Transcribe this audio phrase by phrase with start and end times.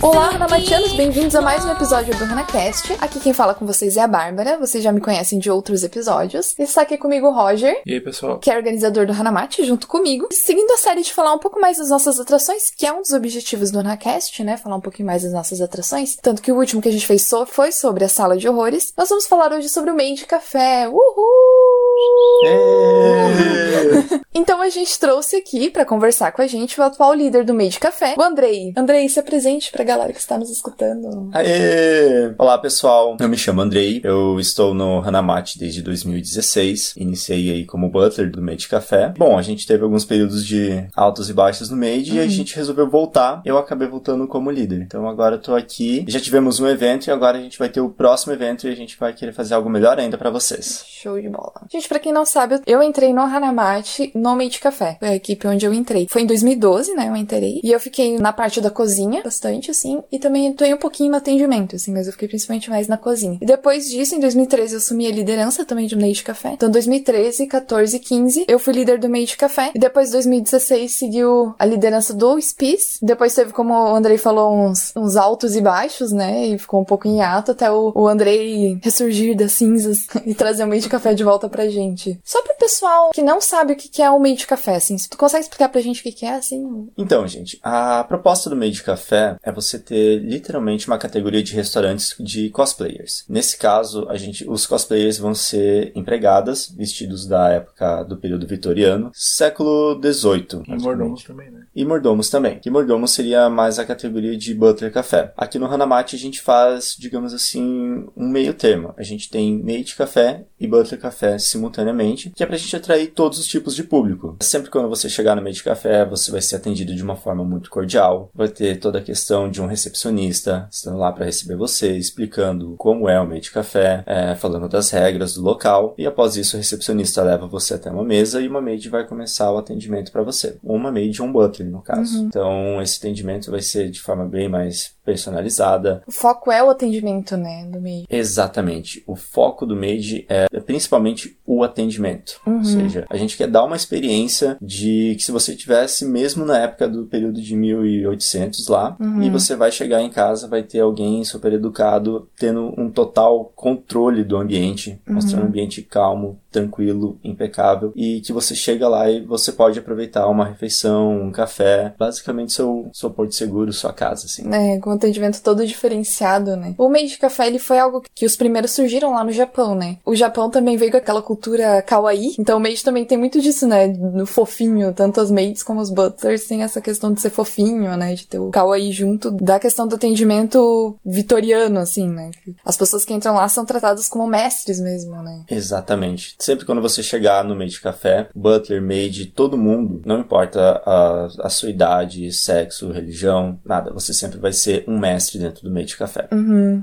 [0.00, 2.92] Olá, Ranamatianos, bem-vindos a mais um episódio do RanaCast.
[3.00, 6.54] Aqui quem fala com vocês é a Bárbara, vocês já me conhecem de outros episódios.
[6.58, 8.38] Está aqui comigo o Roger, E aí, pessoal?
[8.38, 10.28] que é organizador do Hanamate, junto comigo.
[10.30, 13.12] Seguindo a série de falar um pouco mais das nossas atrações, que é um dos
[13.12, 14.56] objetivos do RanaCast, né?
[14.56, 16.16] Falar um pouquinho mais das nossas atrações.
[16.16, 18.92] Tanto que o último que a gente fez so- foi sobre a sala de horrores.
[18.96, 20.88] Nós vamos falar hoje sobre o Made Café.
[20.88, 21.87] Uhul!
[24.38, 27.80] Então a gente trouxe aqui pra conversar com a gente o atual líder do Made
[27.80, 28.72] Café, o Andrei.
[28.76, 31.28] Andrei, se apresente pra galera que está nos escutando.
[31.32, 32.32] Aê!
[32.38, 37.90] Olá pessoal, eu me chamo Andrei, eu estou no Hanamate desde 2016, iniciei aí como
[37.90, 39.12] butler do Made Café.
[39.18, 42.54] Bom, a gente teve alguns períodos de altos e baixos no Made e a gente
[42.54, 44.82] resolveu voltar, eu acabei voltando como líder.
[44.82, 47.80] Então agora eu tô aqui, já tivemos um evento e agora a gente vai ter
[47.80, 50.84] o próximo evento e a gente vai querer fazer algo melhor ainda pra vocês.
[50.86, 51.66] Show de bola.
[51.68, 54.96] Gente, pra quem não sabe, eu entrei no Hanamate no Made Café.
[54.98, 56.06] Foi a equipe onde eu entrei.
[56.10, 57.08] Foi em 2012, né?
[57.08, 57.60] Eu entrei.
[57.62, 60.02] E eu fiquei na parte da cozinha, bastante, assim.
[60.10, 61.92] E também atuei um pouquinho no atendimento, assim.
[61.92, 63.38] Mas eu fiquei principalmente mais na cozinha.
[63.40, 66.52] E depois disso, em 2013, eu assumi a liderança também do Made Café.
[66.52, 69.70] Então, 2013, 14 e 15, eu fui líder do Made Café.
[69.74, 72.98] E depois, 2016, seguiu a liderança do Spies.
[73.02, 76.46] Depois teve, como o Andrei falou, uns, uns altos e baixos, né?
[76.46, 80.64] E ficou um pouco em ato até o, o Andrei ressurgir das cinzas e trazer
[80.64, 81.77] o Made Café de volta pra gente.
[82.24, 85.16] Só pro pessoal que não sabe o que é o Made Café, assim, se tu
[85.16, 86.88] consegue explicar pra gente o que é, assim?
[86.96, 92.14] Então, gente, a proposta do Made Café é você ter literalmente uma categoria de restaurantes
[92.18, 93.24] de cosplayers.
[93.28, 99.10] Nesse caso, a gente, os cosplayers vão ser empregadas, vestidos da época do período vitoriano,
[99.14, 100.62] século XVIII.
[100.66, 101.66] E mordomos também, né?
[101.74, 102.58] E mordomos também.
[102.58, 105.32] Que mordomos seria mais a categoria de butler café.
[105.36, 108.94] Aqui no Hanamate a gente faz, digamos assim, um meio termo.
[108.96, 113.38] A gente tem maid café e butler café simultaneamente, que é pra gente atrair todos
[113.38, 114.36] os tipos de público.
[114.40, 117.68] Sempre quando você chegar no maid café, você vai ser atendido de uma forma muito
[117.68, 118.30] cordial.
[118.34, 123.08] Vai ter toda a questão de um recepcionista estando lá para receber você, explicando como
[123.08, 125.94] é o maid café, é, falando das regras do local.
[125.98, 129.50] E após isso, o recepcionista leva você até uma mesa e uma maid vai começar
[129.52, 130.56] o atendimento para você.
[130.62, 132.24] Uma maid ou um butler, no caso.
[132.24, 136.02] Então, esse atendimento vai ser de forma bem mais personalizada.
[136.06, 138.04] O foco é o atendimento, né, do Made.
[138.10, 139.02] Exatamente.
[139.06, 142.38] O foco do MAID é principalmente o atendimento.
[142.44, 146.58] Ou seja, a gente quer dar uma experiência de que se você tivesse mesmo na
[146.58, 151.24] época do período de 1800 lá, e você vai chegar em casa, vai ter alguém
[151.24, 158.20] super educado, tendo um total controle do ambiente, mostrando um ambiente calmo, tranquilo, impecável, e
[158.20, 163.10] que você chega lá e você pode aproveitar uma refeição, um café, basicamente seu, seu
[163.10, 164.52] porto seguro, sua casa, assim.
[164.52, 166.74] É, com um atendimento todo diferenciado, né?
[166.76, 169.96] O Made Café, ele foi algo que os primeiros surgiram lá no Japão, né?
[170.04, 171.37] O Japão também veio com aquela cultura
[171.86, 173.86] kawaii, então o Made também tem muito disso, né?
[173.86, 178.14] No fofinho, tanto as maids como os butlers têm essa questão de ser fofinho, né?
[178.14, 182.30] De ter o kawaii junto da questão do atendimento vitoriano, assim, né?
[182.64, 185.44] As pessoas que entram lá são tratadas como mestres mesmo, né?
[185.50, 186.34] Exatamente.
[186.38, 191.48] Sempre quando você chegar no Made Café, butler, maid, todo mundo, não importa a, a
[191.48, 196.28] sua idade, sexo, religião, nada, você sempre vai ser um mestre dentro do Made Café.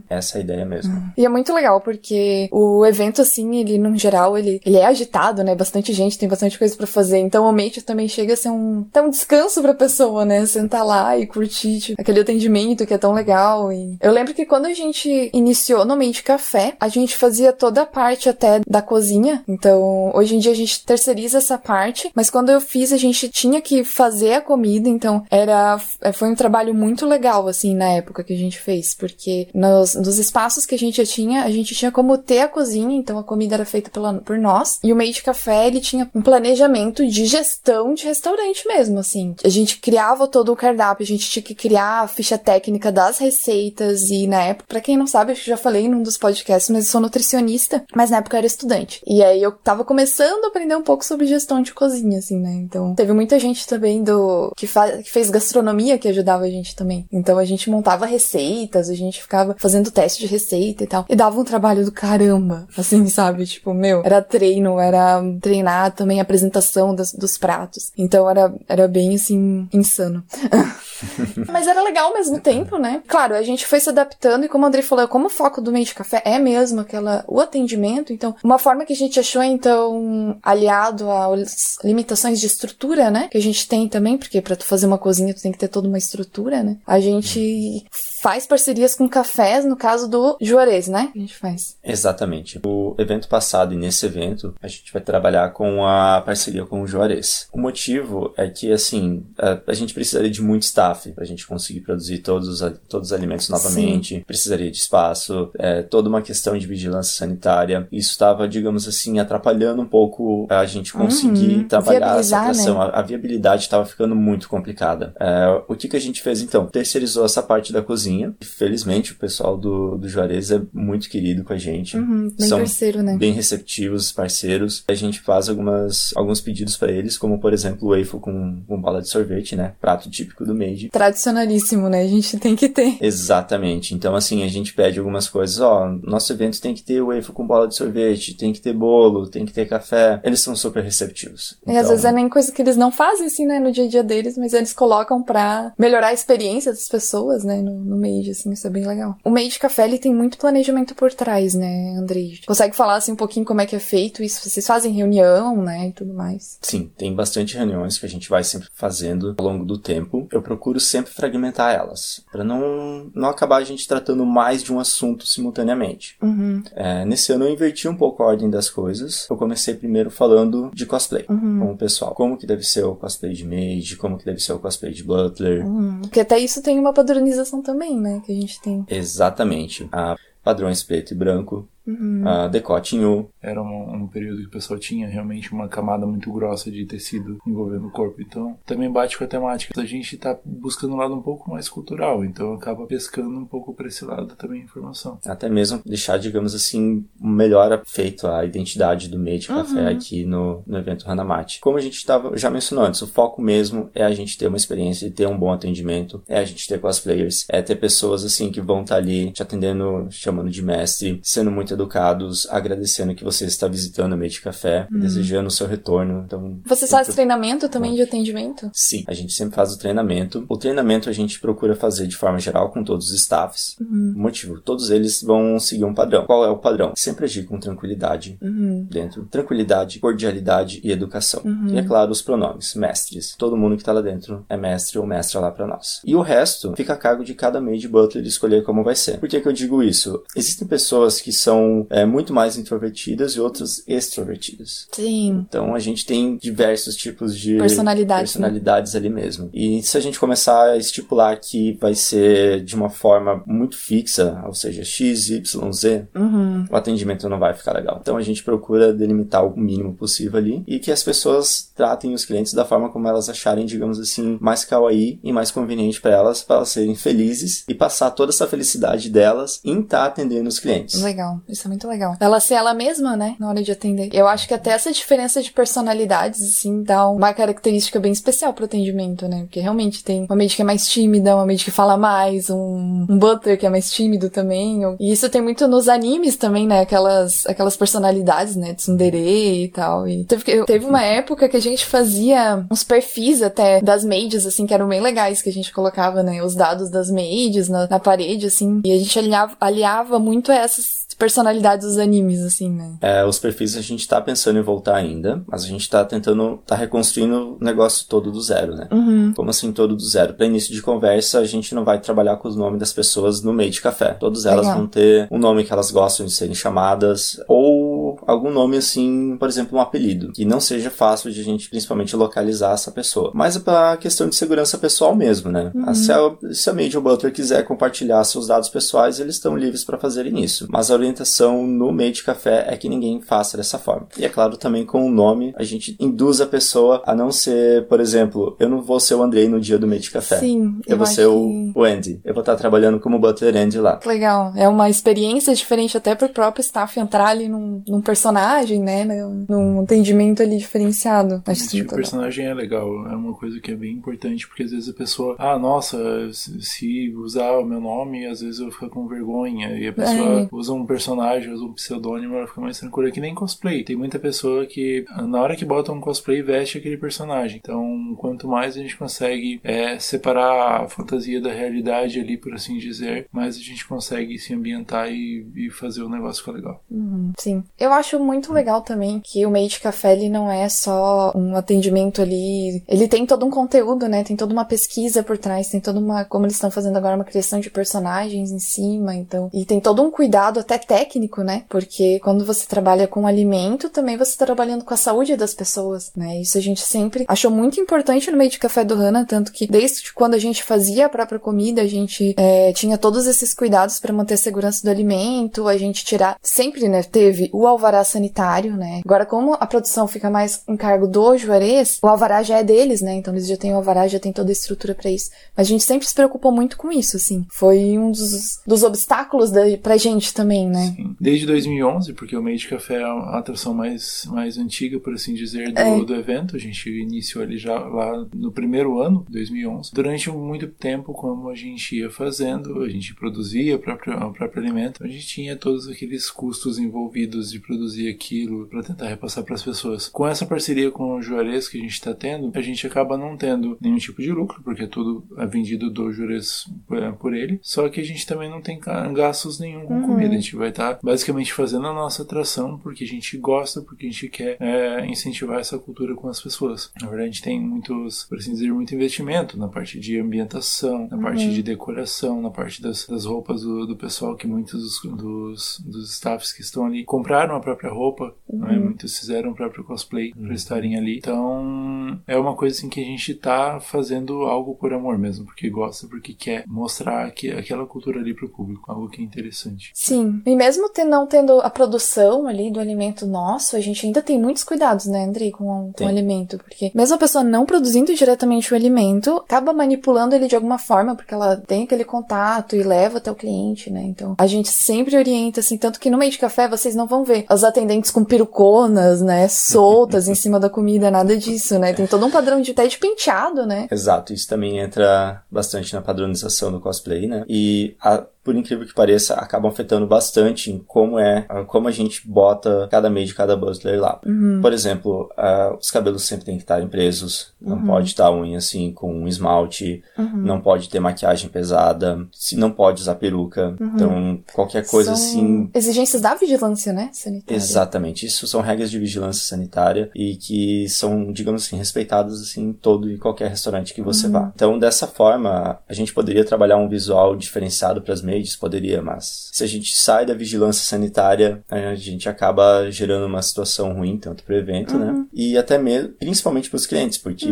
[0.09, 1.13] Essa é a ideia mesmo.
[1.17, 5.43] E é muito legal, porque o evento, assim, ele, no geral, ele, ele é agitado,
[5.43, 5.55] né?
[5.55, 7.17] Bastante gente, tem bastante coisa pra fazer.
[7.19, 10.45] Então, o Mate também chega a ser um, até um descanso pra pessoa, né?
[10.45, 13.71] Sentar lá e curtir, tipo, aquele atendimento que é tão legal.
[13.71, 17.81] E eu lembro que quando a gente iniciou no Mate Café, a gente fazia toda
[17.81, 19.43] a parte até da cozinha.
[19.47, 22.11] Então, hoje em dia a gente terceiriza essa parte.
[22.15, 24.89] Mas quando eu fiz, a gente tinha que fazer a comida.
[24.89, 25.77] Então, era,
[26.13, 28.93] foi um trabalho muito legal, assim, na época que a gente fez.
[28.93, 32.97] Porque nos, nos espaços que a gente tinha, a gente tinha como ter a cozinha,
[32.97, 34.79] então a comida era feita pela, por nós.
[34.83, 39.35] E o Made Café, ele tinha um planejamento de gestão de restaurante mesmo, assim.
[39.43, 43.17] A gente criava todo o cardápio, a gente tinha que criar a ficha técnica das
[43.17, 46.85] receitas e na época, pra quem não sabe, que já falei num dos podcasts, mas
[46.85, 49.01] eu sou nutricionista, mas na época eu era estudante.
[49.05, 52.51] E aí eu tava começando a aprender um pouco sobre gestão de cozinha, assim, né?
[52.53, 56.75] Então, teve muita gente também do que, fa que fez gastronomia que ajudava a gente
[56.75, 57.05] também.
[57.11, 61.05] Então, a gente montava receitas, a gente ficava fazendo teste de receita e tal.
[61.09, 63.45] E dava um trabalho do caramba, assim, sabe?
[63.45, 67.91] Tipo, meu, era treino, era treinar também a apresentação das, dos pratos.
[67.97, 70.23] Então, era, era bem, assim, insano.
[71.51, 73.01] Mas era legal ao mesmo tempo, né?
[73.07, 75.71] Claro, a gente foi se adaptando e como o André falou, como o foco do
[75.71, 79.43] meio de café é mesmo aquela o atendimento, então uma forma que a gente achou
[79.43, 83.27] então aliado às limitações de estrutura, né?
[83.29, 85.67] Que a gente tem também, porque para tu fazer uma cozinha tu tem que ter
[85.67, 86.77] toda uma estrutura, né?
[86.85, 87.85] A gente
[88.25, 91.11] faz parcerias com cafés, no caso do Juarez, né?
[91.15, 91.77] A gente faz.
[91.83, 92.59] Exatamente.
[92.65, 96.87] O evento passado e nesse evento, a gente vai trabalhar com a parceria com o
[96.87, 97.47] Juarez.
[97.53, 101.81] O motivo é que, assim, a, a gente precisaria de muito staff pra gente conseguir
[101.81, 104.21] produzir todos os, todos os alimentos novamente, Sim.
[104.21, 107.87] precisaria de espaço, é, toda uma questão de vigilância sanitária.
[107.91, 111.67] Isso estava, digamos assim, atrapalhando um pouco a gente conseguir uhum.
[111.67, 112.79] trabalhar essa operação.
[112.79, 112.85] Né?
[112.85, 115.13] A, a, viabilidade estava ficando muito complicada.
[115.19, 116.65] É, o que, que a gente fez então?
[116.65, 118.14] Terceirizou essa parte da cozinha.
[118.41, 121.97] Felizmente, o pessoal do, do Juarez é muito querido com a gente.
[121.97, 123.17] Uhum, bem São parceiro, né?
[123.17, 124.83] Bem receptivos, parceiros.
[124.87, 128.81] A gente faz algumas, alguns pedidos para eles, como por exemplo o waffle com, com
[128.81, 129.73] bola de sorvete, né?
[129.79, 130.89] Prato típico do Made.
[130.89, 132.01] Tradicionalíssimo, né?
[132.01, 132.97] A gente tem que ter.
[133.01, 133.93] Exatamente.
[133.93, 135.59] Então, assim, a gente pede algumas coisas.
[135.59, 139.27] Ó, nosso evento tem que ter waffle com bola de sorvete, tem que ter bolo,
[139.27, 140.19] tem que ter café.
[140.23, 141.57] Eles são super receptivos.
[141.61, 141.73] Então...
[141.73, 143.59] E às vezes é nem coisa que eles não fazem, assim, né?
[143.59, 147.61] No dia a dia deles, mas eles colocam pra melhorar a experiência das pessoas, né?
[147.61, 149.17] No, no Made, assim, isso é bem legal.
[149.23, 152.39] O Made Café, ele tem muito planejamento por trás, né, Andrei?
[152.45, 154.47] Consegue falar, assim, um pouquinho como é que é feito isso?
[154.47, 155.89] Vocês fazem reunião, né?
[155.89, 156.57] E tudo mais.
[156.61, 160.27] Sim, tem bastante reuniões que a gente vai sempre fazendo ao longo do tempo.
[160.31, 164.79] Eu procuro sempre fragmentar elas, para não, não acabar a gente tratando mais de um
[164.79, 166.17] assunto simultaneamente.
[166.21, 166.63] Uhum.
[166.75, 169.27] É, nesse ano eu inverti um pouco a ordem das coisas.
[169.29, 171.59] Eu comecei primeiro falando de cosplay uhum.
[171.59, 172.13] com o pessoal.
[172.13, 175.03] Como que deve ser o cosplay de Mage, como que deve ser o cosplay de
[175.03, 175.65] Butler.
[175.65, 176.01] Uhum.
[176.01, 178.21] Porque até isso tem uma padronização também, né?
[178.25, 178.85] Que a gente tem.
[178.87, 179.87] Exatamente.
[179.91, 182.23] A padrões preto e branco, Uhum.
[182.23, 183.29] Uh, decote em U.
[183.41, 187.37] Era um, um, período que o pessoal tinha realmente uma camada muito grossa de tecido
[187.45, 188.21] envolvendo o corpo.
[188.21, 189.79] Então, também bate com a temática.
[189.79, 193.73] A gente tá buscando um lado um pouco mais cultural, então acaba pescando um pouco
[193.73, 195.19] para esse lado também a informação.
[195.25, 199.57] Até mesmo deixar, digamos assim, melhor feito a identidade do Made uhum.
[199.57, 201.59] Café aqui no, no evento Hanamate.
[201.59, 204.57] Como a gente tava, já mencionou antes, o foco mesmo é a gente ter uma
[204.57, 208.51] experiência e ter um bom atendimento, é a gente ter cosplayers, é ter pessoas assim
[208.51, 213.23] que vão estar tá ali te atendendo, chamando de mestre, sendo muito educados, agradecendo que
[213.23, 214.99] você está visitando a Made Café, uhum.
[214.99, 216.23] desejando o seu retorno.
[216.25, 218.69] Então, você faz treinamento também de atendimento?
[218.73, 220.45] Sim, a gente sempre faz o treinamento.
[220.49, 223.75] O treinamento a gente procura fazer de forma geral com todos os staffs.
[223.79, 224.13] Uhum.
[224.15, 226.25] O motivo, todos eles vão seguir um padrão.
[226.25, 226.93] Qual é o padrão?
[226.95, 228.87] Sempre agir com tranquilidade uhum.
[228.89, 229.25] dentro.
[229.25, 231.41] Tranquilidade, cordialidade e educação.
[231.43, 231.67] Uhum.
[231.69, 233.35] E é claro, os pronomes, mestres.
[233.37, 236.01] Todo mundo que está lá dentro é mestre ou mestra lá para nós.
[236.05, 239.19] E o resto fica a cargo de cada maid butler escolher como vai ser.
[239.19, 240.23] Por que, que eu digo isso?
[240.35, 244.87] Existem pessoas que são são é, muito mais introvertidas e outras extrovertidas.
[244.91, 245.45] Sim.
[245.47, 248.99] Então a gente tem diversos tipos de personalidades, personalidades né?
[248.99, 249.49] ali mesmo.
[249.53, 254.41] E se a gente começar a estipular que vai ser de uma forma muito fixa,
[254.45, 256.65] ou seja, X, Y, Z, uhum.
[256.69, 257.99] o atendimento não vai ficar legal.
[258.01, 262.25] Então a gente procura delimitar o mínimo possível ali e que as pessoas tratem os
[262.25, 266.43] clientes da forma como elas acharem, digamos assim, mais kawaii e mais conveniente para elas,
[266.43, 270.59] para elas serem felizes e passar toda essa felicidade delas em estar tá atendendo os
[270.59, 271.01] clientes.
[271.01, 271.41] Legal.
[271.55, 272.17] Isso é muito legal.
[272.19, 273.37] Ela ser ela mesma, né?
[273.39, 274.09] Na hora de atender.
[274.11, 278.65] Eu acho que até essa diferença de personalidades, assim, dá uma característica bem especial pro
[278.65, 279.43] atendimento, né?
[279.43, 283.07] Porque realmente tem uma médica que é mais tímida, uma médica que fala mais, um,
[283.09, 283.19] um
[283.57, 284.81] que é mais tímido também.
[284.99, 286.81] E isso tem muito nos animes também, né?
[286.81, 288.73] Aquelas, aquelas personalidades, né?
[288.73, 290.05] Tsundere e tal.
[290.05, 294.67] E teve, teve uma época que a gente fazia uns perfis até das maids, assim,
[294.67, 296.43] que eram bem legais, que a gente colocava, né?
[296.43, 298.81] Os dados das maids na, na parede, assim.
[298.83, 302.93] E a gente aliava, aliava muito essas personalidades dos animes, assim, né?
[303.01, 306.59] É, os perfis a gente tá pensando em voltar ainda, mas a gente tá tentando,
[306.65, 308.87] tá reconstruindo o negócio todo do zero, né?
[308.91, 309.33] Uhum.
[309.35, 310.33] Como assim todo do zero?
[310.33, 313.53] Pra início de conversa, a gente não vai trabalhar com os nomes das pessoas no
[313.53, 314.13] meio de café.
[314.13, 314.77] Todas elas Legal.
[314.77, 317.84] vão ter um nome que elas gostam de serem chamadas, ou
[318.25, 322.15] algum nome assim, por exemplo, um apelido, que não seja fácil de a gente principalmente
[322.15, 323.31] localizar essa pessoa.
[323.33, 325.71] Mas é pra questão de segurança pessoal mesmo, né?
[325.73, 325.93] Uhum.
[325.93, 329.97] Se a, se a Major Butler quiser compartilhar seus dados pessoais, eles estão livres para
[329.97, 330.67] fazerem isso.
[330.69, 334.07] Mas a orientação no meio de café é que ninguém faça dessa forma.
[334.17, 337.87] E é claro, também com o nome, a gente induz a pessoa a não ser,
[337.87, 340.39] por exemplo, eu não vou ser o Andrei no dia do meio de café.
[340.39, 341.27] Sim, eu, eu vou ser que...
[341.27, 342.19] o, o Andy.
[342.23, 343.99] Eu vou estar trabalhando como Butler Andy lá.
[344.05, 344.53] Legal.
[344.55, 349.05] É uma experiência diferente até pro próprio staff entrar ali num, num personagem, né?
[349.47, 351.43] Num atendimento ali diferenciado.
[351.45, 353.07] Acho Esse tipo personagem é legal.
[353.07, 355.97] É uma coisa que é bem importante, porque às vezes a pessoa, ah, nossa,
[356.31, 359.77] se usar o meu nome, às vezes eu fico com vergonha.
[359.77, 360.47] E a pessoa é.
[360.51, 363.11] usa um personagem, usa um pseudônimo, ela fica mais tranquila.
[363.11, 363.83] Que nem cosplay.
[363.83, 367.59] Tem muita pessoa que, na hora que bota um cosplay, veste aquele personagem.
[367.61, 372.77] Então, quanto mais a gente consegue é, separar a fantasia da realidade ali, por assim
[372.77, 376.83] dizer, mais a gente consegue se ambientar e, e fazer o negócio ficar legal.
[376.89, 377.63] Uhum, sim.
[377.77, 382.21] Eu acho muito legal também que o Made Café ele não é só um atendimento
[382.21, 384.23] ali, ele tem todo um conteúdo, né?
[384.23, 387.23] Tem toda uma pesquisa por trás, tem toda uma, como eles estão fazendo agora, uma
[387.23, 391.63] criação de personagens em cima, então, e tem todo um cuidado até técnico, né?
[391.69, 396.11] Porque quando você trabalha com alimento, também você está trabalhando com a saúde das pessoas,
[396.15, 396.39] né?
[396.41, 400.13] Isso a gente sempre achou muito importante no Made Café do Hana, tanto que desde
[400.13, 404.13] quando a gente fazia a própria comida, a gente é, tinha todos esses cuidados para
[404.13, 407.03] manter a segurança do alimento, a gente tirar sempre, né?
[407.03, 409.01] Teve o alvará sanitário, né?
[409.05, 413.01] Agora, como a produção fica mais em cargo do Juarez, o alvará já é deles,
[413.01, 413.15] né?
[413.15, 415.29] Então eles já têm o alvará, já tem toda a estrutura para isso.
[415.55, 417.45] Mas a gente sempre se preocupou muito com isso, assim.
[417.49, 420.93] Foi um dos, dos obstáculos da, pra gente também, né?
[420.95, 421.15] Sim.
[421.19, 425.71] Desde 2011, porque o Made Café é a atração mais, mais antiga, por assim dizer,
[425.71, 426.03] do, É.
[426.03, 426.55] do evento.
[426.55, 429.91] A gente iniciou ele já lá no primeiro ano, 2011.
[429.93, 434.63] Durante muito tempo, como a gente ia fazendo, a gente produzia o próprio, o próprio
[434.63, 439.55] alimento, a gente tinha todos aqueles custos envolvidos de produzir aquilo para tentar repassar para
[439.55, 440.09] as pessoas.
[440.09, 443.37] Com essa parceria com o Juarez que a gente está tendo, a gente acaba não
[443.37, 447.59] tendo nenhum tipo de lucro, porque tudo é vendido do Juarez por, por ele.
[447.61, 448.79] Só que a gente também não tem
[449.13, 450.33] gastos nenhum com comida.
[450.33, 454.09] A gente vai estar basicamente fazendo a nossa atração porque a gente gosta, porque a
[454.09, 456.91] gente quer é, incentivar essa cultura com as pessoas.
[456.99, 461.07] Na verdade, a gente tem muitos, por assim dizer, muito investimento na parte de ambientação,
[461.09, 465.17] na parte de decoração, na parte das, das roupas do, do pessoal, que muitos dos,
[465.17, 468.77] dos, dos staffs que estão ali compraram a própria roupa, né?
[468.77, 471.17] muitos fizeram o próprio cosplay para estarem ali.
[471.17, 475.69] Então, é uma coisa assim que a gente tá fazendo algo por amor mesmo, porque
[475.69, 479.91] gosta, porque quer mostrar que, aquela cultura ali pro público, algo que é interessante.
[479.93, 480.41] Sim.
[480.45, 484.39] E mesmo te- não tendo a produção ali do alimento nosso, a gente ainda tem
[484.39, 486.57] muitos cuidados, né, Andrei, com, com o alimento.
[486.57, 491.15] Porque mesmo a pessoa não produzindo diretamente o alimento, acaba manipulando ele de alguma forma,
[491.15, 494.03] porque ela tem aquele contato e leva até o cliente, né?
[494.03, 497.23] Então, a gente sempre orienta, assim, tanto que no meio de café vocês não vão
[497.23, 501.93] ver os atendentes com peruconas, né, soltas em cima da comida, nada disso, né?
[501.93, 503.87] Tem todo um padrão de até de penteado, né?
[503.91, 507.43] Exato, isso também entra bastante na padronização do cosplay, né?
[507.49, 512.21] E a- por incrível que pareça, acabam afetando bastante em como é, como a gente
[512.27, 514.21] bota cada meio de cada butler lá.
[514.61, 518.91] Por exemplo, ah, os cabelos sempre têm que estar presos, não pode estar unha assim
[518.93, 520.03] com um esmalte,
[520.35, 523.75] não pode ter maquiagem pesada, se não pode usar peruca.
[523.81, 527.55] Então, qualquer coisa São assim Exigências da vigilância, né, sanitária.
[527.57, 532.73] Exatamente, isso são regras de vigilância sanitária e que são, digamos assim, respeitadas assim, em
[532.73, 534.51] todo e qualquer restaurante que você vá.
[534.53, 539.49] Então, dessa forma, a gente poderia trabalhar um visual diferenciado para as maids, poderia, mas
[539.51, 544.43] se a gente sai da vigilância sanitária, a gente acaba gerando uma situação ruim tanto
[544.43, 545.25] para o evento, né?
[545.33, 547.47] E até mesmo, principalmente para os clientes, porque,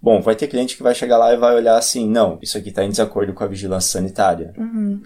[0.00, 2.68] bom, vai ter cliente que vai chegar lá e vai olhar assim, não, isso aqui
[2.68, 4.52] está em desacordo com a vigilância sanitária.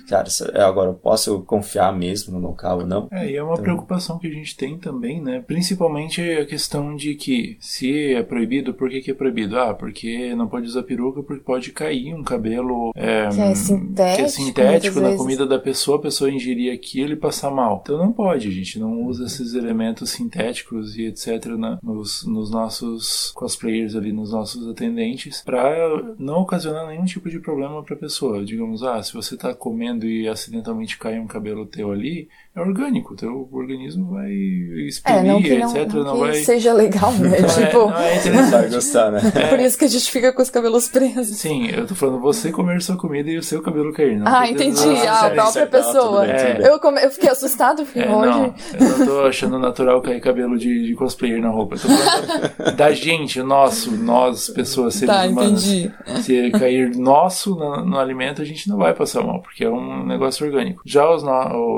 [0.08, 3.08] Cara, isso- é, agora eu posso confiar mesmo no local ou não?
[3.12, 5.42] É, e é uma preocupação que a gente tem também, né?
[5.46, 9.58] Principalmente a questão de que se é proibido, por que, que é proibido?
[9.58, 14.16] Ah, porque não pode usar peruca porque pode cair um cabelo é, Que é sintético,
[14.16, 15.10] que é sintético na.
[15.22, 17.80] Comida da pessoa, a pessoa ingerir aquilo e passar mal.
[17.82, 21.46] Então não pode, a gente não usa esses elementos sintéticos e etc.
[21.58, 27.38] na- nos, nos nossos cosplayers ali, nos nossos atendentes, para não ocasionar nenhum tipo de
[27.40, 28.44] problema para a pessoa.
[28.44, 33.14] Digamos, ah, se você tá comendo e acidentalmente cai um cabelo teu ali, é orgânico,
[33.14, 35.92] teu organismo vai É, exprimir, não que não, etc.
[35.95, 36.35] não Não, que vai.
[36.35, 37.28] seja legal, né?
[37.40, 38.50] Não é- tipo, não é interessante.
[38.50, 39.21] Vai gostar, né?
[39.49, 41.37] por isso que a gente fica com os cabelos presos.
[41.37, 44.19] Sim, eu tô falando você comer sua comida e o seu cabelo cair.
[44.19, 44.80] Não Ah, entendi.
[45.07, 46.26] Ah, a sério, própria é- pessoa.
[46.26, 46.66] bem, tudo bem.
[46.66, 47.04] Eu, come...
[47.04, 48.30] eu fiquei assustada, fiquei É, hoje.
[48.38, 51.76] não, eu não tô achando natural cair cabelo de, de cosplayer na roupa.
[51.76, 55.66] Eu tô falando da gente, o nosso, nós, pessoas, seres Tá, humanos.
[55.66, 55.92] entendi.
[56.23, 60.04] Se cair nosso no, no alimento, a gente não vai passar mal, porque é um
[60.04, 60.83] negócio orgânico.
[60.85, 61.30] Já os no-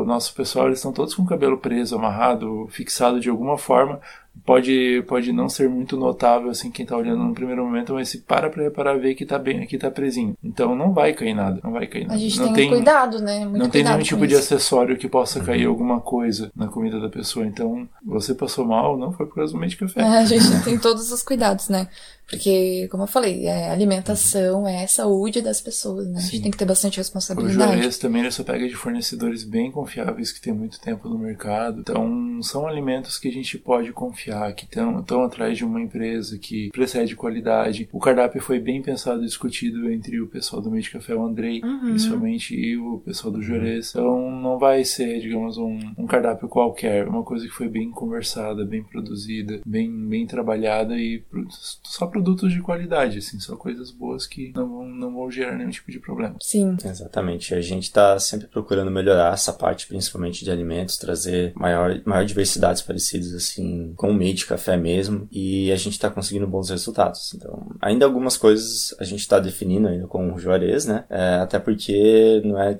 [0.02, 4.00] o nosso pessoal, eles estão todos com o cabelo preso, amarrado, fixado de alguma forma.
[4.44, 8.18] Pode, pode não ser muito notável assim quem tá olhando no primeiro momento, mas se
[8.18, 10.36] para pra reparar, vê que tá bem, que tá presinho.
[10.42, 12.14] Então não vai cair nada, não vai cair nada.
[12.14, 13.44] A gente não tem, um cuidado, né?
[13.44, 14.42] Muito não tem nenhum tipo de isso.
[14.42, 17.46] acessório que possa cair alguma coisa na comida da pessoa.
[17.46, 20.00] Então, você passou mal, não foi por causa do meio de café.
[20.00, 21.86] É, a gente tem todos os cuidados, né?
[22.28, 26.18] Porque, como eu falei, é alimentação, é saúde das pessoas, né?
[26.18, 26.30] A Sim.
[26.30, 27.72] gente tem que ter bastante O responsabilidade.
[27.74, 31.80] Juarez também só pega de fornecedores bem confiáveis que tem muito tempo no mercado.
[31.80, 36.38] Então, são alimentos que a gente pode confiar confiar, que estão atrás de uma empresa
[36.38, 37.88] que precede qualidade.
[37.92, 41.24] O cardápio foi bem pensado e discutido entre o pessoal do Meio de Café, o
[41.24, 41.80] Andrei, uhum.
[41.80, 43.90] principalmente, e o pessoal do Jurez.
[43.90, 48.64] Então não vai ser, digamos, um, um cardápio qualquer, uma coisa que foi bem conversada,
[48.64, 54.52] bem produzida, bem, bem trabalhada e só produtos de qualidade, assim, só coisas boas que
[54.54, 56.36] não vão, não vão gerar nenhum tipo de problema.
[56.40, 56.76] Sim.
[56.84, 57.54] Exatamente.
[57.54, 62.82] A gente está sempre procurando melhorar essa parte, principalmente de alimentos, trazer maior, maior diversidades
[62.82, 67.32] parecidas, assim, com o meio de café mesmo, e a gente está conseguindo bons resultados.
[67.34, 71.04] Então, ainda algumas coisas a gente está definindo ainda com o Juarez, né?
[71.10, 72.76] É, até porque não é,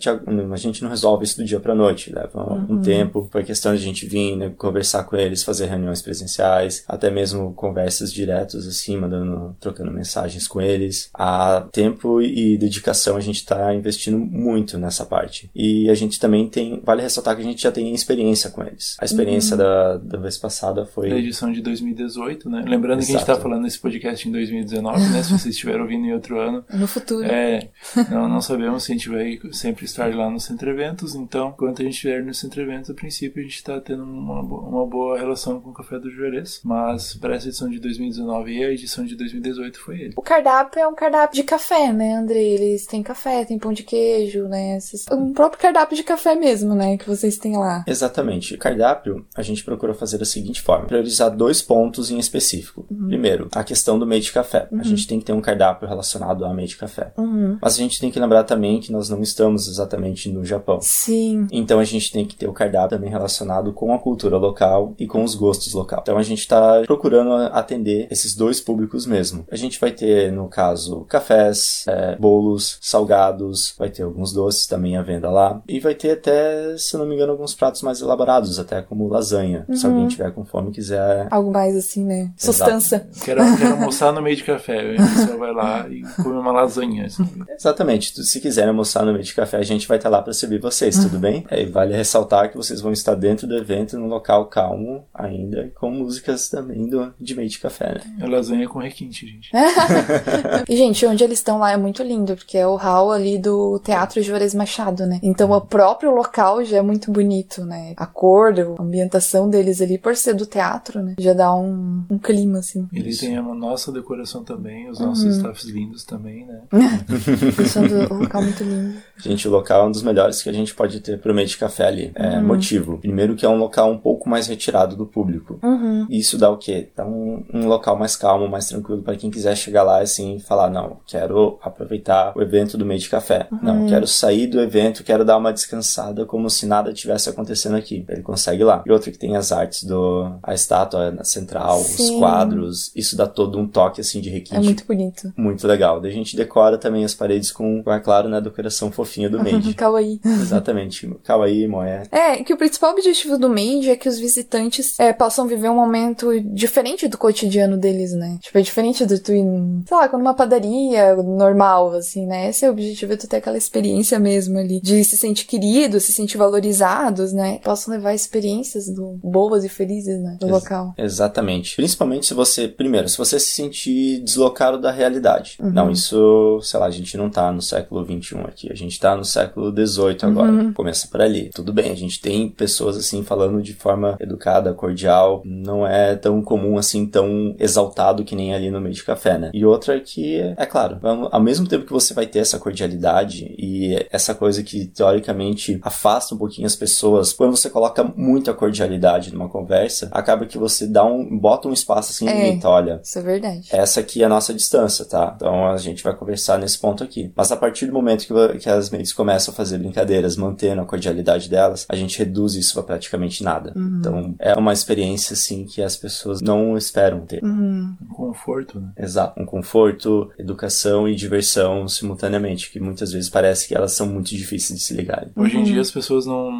[0.52, 2.76] a gente não resolve isso do dia para noite, leva uhum.
[2.76, 3.28] um tempo.
[3.30, 7.52] Foi questão de a gente vir, né, conversar com eles, fazer reuniões presenciais, até mesmo
[7.54, 11.10] conversas diretas, assim, mandando, trocando mensagens com eles.
[11.14, 15.50] Há tempo e dedicação a gente está investindo muito nessa parte.
[15.54, 18.96] E a gente também tem, vale ressaltar que a gente já tem experiência com eles.
[19.00, 19.62] A experiência uhum.
[19.62, 21.10] da, da vez passada foi.
[21.22, 22.64] Edição de 2018, né?
[22.66, 23.06] Lembrando Exato.
[23.06, 25.22] que a gente está falando nesse podcast em 2019, né?
[25.22, 26.64] Se vocês estiverem ouvindo em outro ano.
[26.82, 27.24] No futuro.
[27.24, 27.68] É,
[28.10, 31.80] não, não sabemos se a gente vai sempre estar lá no Centro Eventos, então, enquanto
[31.80, 35.16] a gente estiver no Centro Eventos, a princípio a gente está tendo uma, uma boa
[35.16, 39.04] relação com o Café do Juarez, mas para essa edição de 2019 e a edição
[39.04, 40.14] de 2018 foi ele.
[40.16, 42.42] O cardápio é um cardápio de café, né, André?
[42.42, 44.78] Eles têm café, tem pão de queijo, né?
[45.12, 47.84] Um próprio cardápio de café mesmo, né, que vocês têm lá.
[47.86, 48.54] Exatamente.
[48.54, 52.86] O cardápio, a gente procurou fazer da seguinte forma: priorizar dois pontos em específico.
[52.90, 53.08] Uhum.
[53.08, 54.68] Primeiro, a questão do meio de café.
[54.72, 54.80] Uhum.
[54.80, 57.12] A gente tem que ter um cardápio relacionado ao meio de café.
[57.16, 57.58] Uhum.
[57.60, 60.78] Mas a gente tem que lembrar também que nós não estamos exatamente no Japão.
[60.80, 61.46] Sim.
[61.52, 65.06] Então a gente tem que ter o cardápio também relacionado com a cultura local e
[65.06, 66.00] com os gostos local.
[66.02, 69.46] Então a gente está procurando atender esses dois públicos mesmo.
[69.50, 74.96] A gente vai ter, no caso, cafés, é, bolos, salgados, vai ter alguns doces também
[74.96, 75.62] à venda lá.
[75.68, 79.64] E vai ter até, se não me engano, alguns pratos mais elaborados, até como lasanha.
[79.68, 79.76] Uhum.
[79.76, 81.01] Se alguém tiver com fome e quiser.
[81.30, 82.32] Algo mais assim, né?
[82.36, 83.06] Sustância.
[83.24, 84.96] Quero, quero almoçar no meio de café.
[84.96, 87.06] A pessoa vai lá e come uma lasanha.
[87.06, 87.28] Assim.
[87.48, 88.22] Exatamente.
[88.24, 90.98] Se quiserem almoçar no meio de café, a gente vai estar lá para servir vocês,
[90.98, 91.44] tudo bem?
[91.50, 95.90] É, vale ressaltar que vocês vão estar dentro do evento, num local calmo ainda, com
[95.90, 98.00] músicas também do, de meio de café, né?
[98.20, 99.50] É lasanha com requinte, gente.
[100.68, 103.78] e, gente, onde eles estão lá é muito lindo, porque é o hall ali do
[103.80, 105.20] Teatro Juarez Machado, né?
[105.22, 107.94] Então o próprio local já é muito bonito, né?
[107.96, 111.14] A cor, a ambientação deles ali, por ser do teatro, né?
[111.18, 112.88] Já dá um, um clima, assim.
[112.92, 113.20] Ele Isso.
[113.20, 115.30] tem a nossa decoração também, os nossos uhum.
[115.30, 116.62] staffs lindos também, né?
[117.56, 118.98] Deixando o local muito lindo.
[119.22, 121.56] Gente, o local é um dos melhores que a gente pode ter pro meio de
[121.56, 122.12] café ali.
[122.14, 122.44] É, uhum.
[122.44, 122.98] Motivo.
[122.98, 125.58] Primeiro que é um local um pouco mais retirado do público.
[125.62, 126.06] Uhum.
[126.10, 126.88] Isso dá o quê?
[126.96, 130.40] Dá um, um local mais calmo, mais tranquilo para quem quiser chegar lá assim e
[130.40, 133.46] falar, não, quero aproveitar o evento do meio de café.
[133.50, 133.58] Uhum.
[133.62, 138.04] Não, quero sair do evento, quero dar uma descansada como se nada tivesse acontecendo aqui.
[138.08, 138.82] Ele consegue lá.
[138.84, 142.02] E outro que tem as artes do a estátua na central, Sim.
[142.02, 144.56] os quadros, isso dá todo um toque assim de requinte.
[144.56, 145.32] É muito bonito.
[145.36, 146.00] Muito legal.
[146.00, 149.74] Daí a gente decora também as paredes com, é claro, né, decoração fofinha do Made.
[149.74, 150.20] Kawaii.
[150.24, 151.10] Exatamente.
[151.24, 152.04] Kawaii, moé.
[152.10, 155.74] É, que o principal objetivo do Made é que os visitantes é, possam viver um
[155.74, 158.38] momento diferente do cotidiano deles, né?
[158.40, 159.44] Tipo, é diferente do tu ir,
[159.86, 162.48] sei lá, numa padaria normal, assim, né?
[162.48, 166.00] Esse é o objetivo, é tu ter aquela experiência mesmo ali, de se sentir querido,
[166.00, 167.58] se sentir valorizados, né?
[167.62, 170.36] Possam levar experiências do, boas e felizes, né?
[170.40, 170.94] Do Ex local.
[170.96, 171.76] Exatamente.
[171.76, 175.56] Principalmente se você, primeiro, se você se sentir deslocado da realidade.
[175.60, 175.70] Uhum.
[175.70, 179.16] Não, isso, sei lá, a gente não tá no século XXI aqui, a gente tá
[179.16, 180.50] no século XVIII agora.
[180.52, 180.72] Uhum.
[180.72, 181.50] Começa por ali.
[181.52, 186.40] Tudo bem, a gente tem pessoas assim falando de forma educada, cordial, não é tão
[186.40, 189.50] comum assim, tão exaltado que nem ali no meio de café, né?
[189.52, 194.06] E outra que, é claro, ao mesmo tempo que você vai ter essa cordialidade e
[194.10, 199.48] essa coisa que teoricamente afasta um pouquinho as pessoas, quando você coloca muita cordialidade numa
[199.48, 203.00] conversa, acaba que você dá um, bota um espaço assim é, limita, olha.
[203.02, 203.68] Isso é verdade.
[203.72, 205.32] Essa aqui é a nossa distância, tá?
[205.34, 207.32] Então a gente vai conversar nesse ponto aqui.
[207.34, 210.86] Mas a partir do momento que, que as meias começam a fazer brincadeiras, mantendo a
[210.86, 213.72] cordialidade delas, a gente reduz isso pra praticamente nada.
[213.74, 213.96] Uhum.
[213.98, 217.42] Então é uma experiência assim que as pessoas não esperam ter.
[217.42, 217.96] Uhum.
[218.02, 218.92] Um conforto, né?
[218.98, 219.40] Exato.
[219.40, 224.78] Um conforto, educação e diversão simultaneamente, que muitas vezes parece que elas são muito difíceis
[224.78, 225.30] de se ligarem.
[225.34, 226.50] Hoje em dia as pessoas não,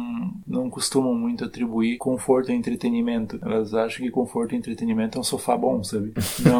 [0.47, 3.39] não costumam muito atribuir conforto a entretenimento.
[3.41, 6.13] Elas acham que conforto e entretenimento é um sofá bom, sabe?
[6.39, 6.59] Não,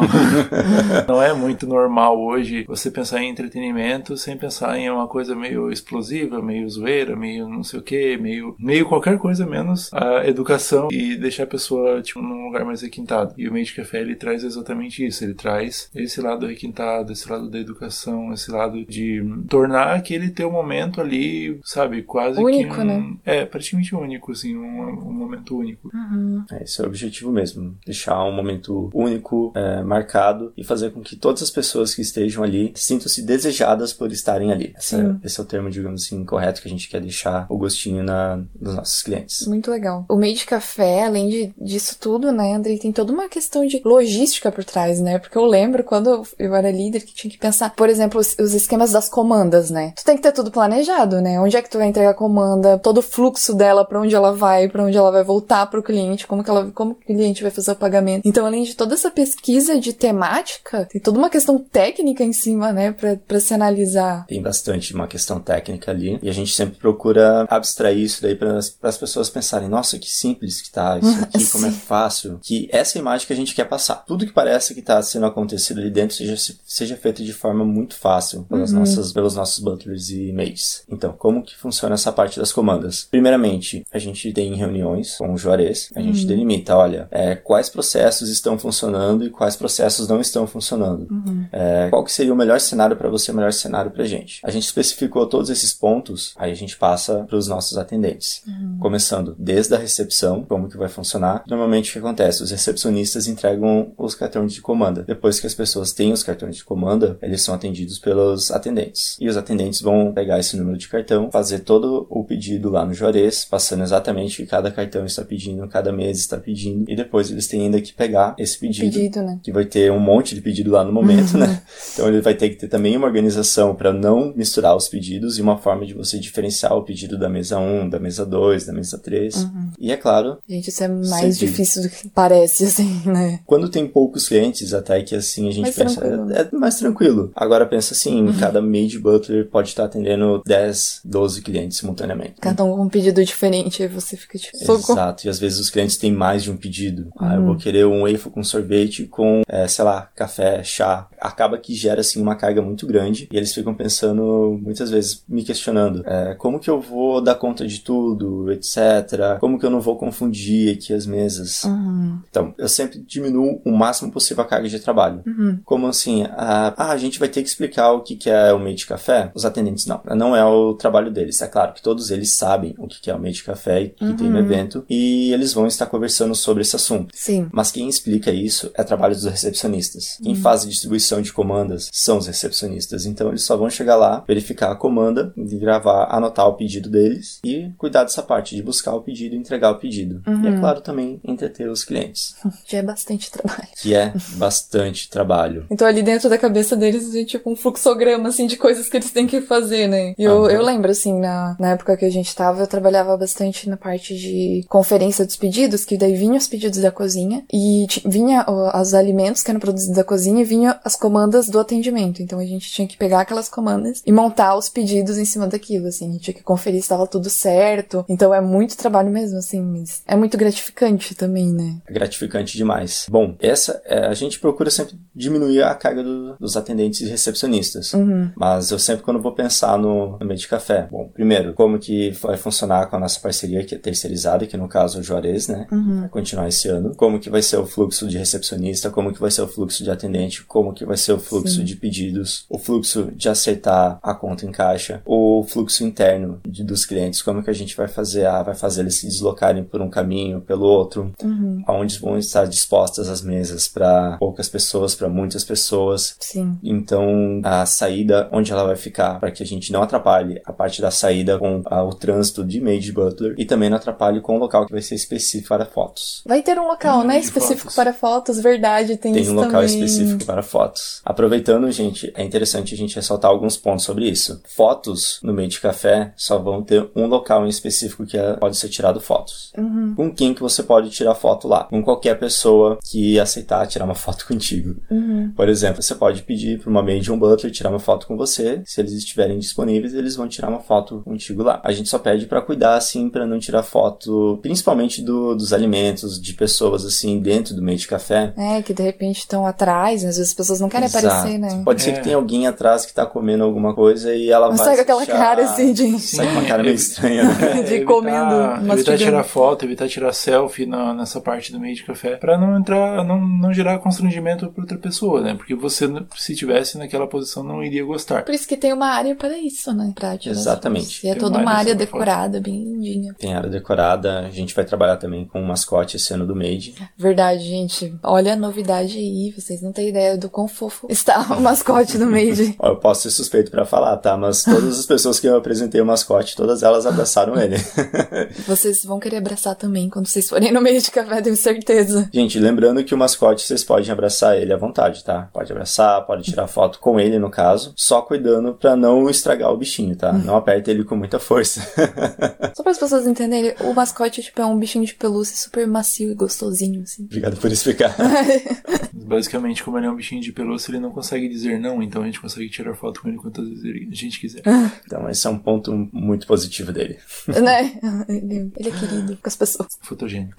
[1.08, 5.70] não é muito normal hoje você pensar em entretenimento sem pensar em uma coisa meio
[5.70, 10.88] explosiva, meio zoeira, meio não sei o que, meio, meio qualquer coisa menos a educação
[10.90, 13.34] e deixar a pessoa tipo, num lugar mais requintado.
[13.36, 15.24] E o Made Café ele traz exatamente isso.
[15.24, 20.50] Ele traz esse lado requintado, esse lado da educação, esse lado de tornar aquele teu
[20.50, 22.80] momento ali, sabe, quase Único, que.
[22.80, 23.16] Um, né?
[23.24, 25.88] É, praticamente único, assim, um, um momento único.
[25.94, 26.44] Uhum.
[26.50, 27.76] É, esse é o objetivo mesmo.
[27.86, 32.42] Deixar um momento único, é, marcado e fazer com que todas as pessoas que estejam
[32.42, 34.74] ali sintam-se desejadas por estarem ali.
[34.76, 37.56] Esse é, esse é, o termo, digamos assim, correto que a gente quer deixar o
[37.56, 39.46] gostinho na, nos nossos clientes.
[39.46, 40.04] Muito legal.
[40.08, 43.80] O meio de café, além de, disso tudo, né, Andrei, tem toda uma questão de
[43.84, 45.20] logística por trás, né?
[45.20, 48.52] Porque eu lembro quando eu era líder que tinha que pensar, por exemplo, os, os
[48.52, 49.92] esquemas das comandas, né?
[49.96, 51.40] Tu tem que ter tudo planejado, né?
[51.40, 54.32] Onde é que tu vai entregar a comanda, todo o fluxo dela, para onde ela
[54.32, 57.42] vai, para onde ela vai voltar para o cliente, como que ela, como o cliente
[57.42, 58.22] vai fazer o pagamento.
[58.24, 62.72] Então, além de toda essa pesquisa de temática, tem toda uma questão técnica em cima,
[62.72, 64.24] né, para se analisar.
[64.26, 68.58] Tem bastante uma questão técnica ali e a gente sempre procura abstrair isso daí para
[68.58, 72.98] as pessoas pensarem, nossa, que simples que tá isso aqui, como é fácil, que essa
[72.98, 73.96] imagem que a gente quer passar.
[74.06, 77.96] Tudo que parece que tá sendo acontecido ali dentro seja, seja feito de forma muito
[77.96, 78.80] fácil pelas uhum.
[78.80, 80.84] nossas, pelos nossos butlers e maids.
[80.88, 83.08] Então, como que funciona essa parte das comandas?
[83.34, 86.26] Primeiramente, a gente tem reuniões com o Juarez, a gente uhum.
[86.26, 91.08] delimita, olha, é, quais processos estão funcionando e quais processos não estão funcionando.
[91.10, 91.44] Uhum.
[91.50, 94.40] É, qual que seria o melhor cenário para você, o melhor cenário pra gente.
[94.44, 98.42] A gente especificou todos esses pontos, aí a gente passa para os nossos atendentes.
[98.46, 98.78] Uhum.
[98.78, 101.42] Começando desde a recepção, como que vai funcionar.
[101.48, 102.42] Normalmente o que acontece?
[102.42, 105.02] Os recepcionistas entregam os cartões de comanda.
[105.02, 109.16] Depois que as pessoas têm os cartões de comanda, eles são atendidos pelos atendentes.
[109.20, 112.94] E os atendentes vão pegar esse número de cartão, fazer todo o pedido lá no
[112.94, 113.13] Juarez,
[113.48, 116.90] passando exatamente o que cada cartão está pedindo, cada mês está pedindo.
[116.90, 118.92] E depois eles têm ainda que pegar esse pedido.
[118.92, 119.38] Pedido, né?
[119.42, 121.62] Que vai ter um monte de pedido lá no momento, né?
[121.94, 125.42] Então ele vai ter que ter também uma organização para não misturar os pedidos e
[125.42, 128.98] uma forma de você diferenciar o pedido da mesa 1, da mesa 2, da mesa
[128.98, 129.34] 3.
[129.36, 129.70] Uhum.
[129.78, 130.38] E é claro.
[130.48, 133.40] Gente, isso é mais difícil do que parece, assim, né?
[133.46, 136.04] Quando tem poucos clientes, até que assim a gente mais pensa.
[136.04, 137.30] É, é, mais tranquilo.
[137.36, 138.32] Agora pensa assim, uhum.
[138.38, 142.34] cada maid butler pode estar atendendo 10, 12 clientes simultaneamente.
[142.40, 144.56] Cada um com um pedido diferente, aí você fica tipo.
[144.56, 145.26] Exato.
[145.26, 147.04] E às vezes os clientes têm mais de um pedido.
[147.04, 147.10] Uhum.
[147.18, 147.58] Ah, eu vou uhum.
[147.58, 151.08] querer um waffle com sorvete com, é, sei lá, café, chá.
[151.20, 155.42] Acaba que gera assim uma carga muito grande e eles ficam pensando muitas vezes me
[155.42, 159.38] questionando é, como que eu vou dar conta de tudo, etc.
[159.40, 161.64] Como que eu não vou confundir aqui as mesas.
[161.64, 162.20] Uhum.
[162.28, 165.22] Então, eu sempre diminuo o máximo possível a carga de trabalho.
[165.26, 165.58] Uhum.
[165.64, 166.24] Como assim?
[166.24, 168.86] A, ah, a gente vai ter que explicar o que, que é o meio de
[168.86, 169.30] café?
[169.34, 170.00] Os atendentes não.
[170.16, 171.40] Não é o trabalho deles.
[171.42, 174.04] É claro que todos eles sabem o que, que é o meio de café que
[174.04, 174.16] uhum.
[174.16, 177.14] tem no evento e eles vão estar conversando sobre esse assunto.
[177.14, 177.48] Sim.
[177.52, 180.18] Mas quem explica isso é trabalho dos recepcionistas.
[180.22, 180.40] Quem uhum.
[180.40, 183.06] faz distribuição de comandas são os recepcionistas.
[183.06, 187.70] Então eles só vão chegar lá, verificar a comanda, gravar, anotar o pedido deles e
[187.76, 190.22] cuidar dessa parte de buscar o pedido e entregar o pedido.
[190.26, 190.44] Uhum.
[190.44, 190.60] E é uhum.
[190.60, 192.34] claro também entreter os clientes.
[192.66, 193.68] Já é bastante trabalho.
[193.80, 195.66] Que é bastante trabalho.
[195.70, 199.10] Então ali dentro da cabeça deles tem tipo um fluxograma assim de coisas que eles
[199.10, 200.14] têm que fazer, né?
[200.18, 200.50] E eu, uhum.
[200.50, 202.83] eu lembro assim, na, na época que a gente tava, eu trabalhava
[203.16, 207.86] bastante na parte de conferência dos pedidos, que daí vinham os pedidos da cozinha e
[208.04, 212.22] vinha os alimentos que eram produzidos da cozinha e vinha as comandas do atendimento.
[212.22, 215.86] Então a gente tinha que pegar aquelas comandas e montar os pedidos em cima daquilo,
[215.86, 216.08] assim.
[216.08, 218.04] A gente tinha que conferir se estava tudo certo.
[218.08, 221.78] Então é muito trabalho mesmo, assim, mas é muito gratificante também, né?
[221.86, 223.06] É gratificante demais.
[223.08, 227.92] Bom, essa é, a gente procura sempre diminuir a carga do, dos atendentes e recepcionistas.
[227.92, 228.30] Uhum.
[228.36, 232.10] Mas eu sempre, quando vou pensar no, no meio de café, bom, primeiro, como que
[232.10, 235.48] vai funcionar com a nossa parceria, que é terceirizada, que no caso é o Juarez,
[235.48, 235.66] né?
[235.70, 236.00] Uhum.
[236.00, 236.94] Vai continuar esse ano.
[236.94, 239.90] Como que vai ser o fluxo de recepcionista, como que vai ser o fluxo de
[239.90, 241.64] atendente, como que vai ser o fluxo Sim.
[241.64, 246.84] de pedidos, o fluxo de aceitar a conta em caixa, o fluxo interno de, dos
[246.84, 249.90] clientes, como que a gente vai fazer, ah, vai fazer eles se deslocarem por um
[249.90, 251.62] caminho, pelo outro, uhum.
[251.66, 256.16] aonde vão estar dispostas as mesas para poucas pessoas, para muitas pessoas.
[256.20, 256.58] Sim.
[256.62, 260.80] Então, a saída, onde ela vai ficar, para que a gente não atrapalhe a parte
[260.80, 264.38] da saída com ah, o trânsito de Made Butler e também não atrapalhe com o
[264.38, 266.22] local que vai ser específico para fotos.
[266.26, 267.74] Vai ter um local, né, específico fotos.
[267.74, 269.66] para fotos, verdade, tem, tem isso um local também.
[269.66, 271.00] específico para fotos.
[271.04, 274.40] Aproveitando, gente, é interessante a gente ressaltar alguns pontos sobre isso.
[274.48, 278.56] Fotos no meio de café só vão ter um local em específico que é, pode
[278.56, 279.52] ser tirado fotos.
[279.56, 279.94] Uhum.
[279.94, 281.64] Com quem que você pode tirar foto lá?
[281.64, 284.76] Com qualquer pessoa que aceitar tirar uma foto contigo.
[284.90, 285.32] Uhum.
[285.36, 288.62] Por exemplo, você pode pedir para uma maid um butler tirar uma foto com você.
[288.64, 291.60] Se eles estiverem disponíveis, eles vão tirar uma foto contigo lá.
[291.62, 296.20] A gente só pede para cuidar assim para não tirar foto, principalmente do, dos alimentos
[296.20, 298.32] de pessoas assim dentro do meio de café.
[298.36, 301.06] É, que de repente estão atrás, às vezes as pessoas não querem Exato.
[301.06, 301.62] aparecer, né?
[301.64, 302.02] Pode ser que é.
[302.02, 304.66] tenha alguém atrás que tá comendo alguma coisa e ela Mas vai.
[304.66, 305.98] Sai com aquela cara assim de.
[305.98, 307.62] Sai com uma cara meio estranha, né?
[307.62, 308.72] de evitar, comendo.
[308.72, 312.16] Evitar tirar foto, evitar tirar selfie na, nessa parte do meio de café.
[312.16, 315.34] Pra não entrar, não, não gerar constrangimento pra outra pessoa, né?
[315.34, 315.86] Porque você,
[316.16, 318.24] se tivesse naquela posição, não iria gostar.
[318.24, 319.92] Por isso que tem uma área para isso, né?
[319.94, 321.06] Pra Exatamente.
[321.06, 323.14] E é toda uma, uma área decorada, bem lindinha.
[323.18, 326.74] Tem área decorada, a gente vai trabalhar também com um mascote esse ano do Made.
[326.96, 327.94] Verdade, gente.
[328.02, 332.06] Olha a novidade aí, vocês não têm ideia do quão fofo está o mascote do
[332.06, 332.56] Made.
[332.62, 334.16] Eu posso ser suspeito pra falar, tá?
[334.16, 337.56] Mas todas as pessoas que eu apresentei o mascote, todas elas abraçaram ele.
[338.46, 342.08] Vocês vão querer abraçar também quando vocês forem no meio de café, tenho certeza.
[342.12, 345.28] Gente, lembrando que o mascote vocês podem abraçar ele à vontade, tá?
[345.32, 349.56] Pode abraçar, pode tirar foto com ele no caso, só cuidando pra não estragar o
[349.56, 350.12] bichinho, tá?
[350.12, 351.60] Não aperta ele com muita força.
[352.54, 356.10] Só para as pessoas entenderem, o mascote tipo, é um bichinho de pelúcia super macio
[356.10, 357.04] e gostosinho, assim.
[357.04, 357.94] Obrigado por explicar.
[358.92, 362.06] Basicamente, como ele é um bichinho de pelúcia, ele não consegue dizer não, então a
[362.06, 364.42] gente consegue tirar foto com ele quantas vezes a gente quiser.
[364.86, 366.98] Então esse é um ponto muito positivo dele.
[367.28, 367.72] né?
[368.08, 369.68] Ele, ele é querido com as pessoas.
[369.80, 370.34] Fotogênico.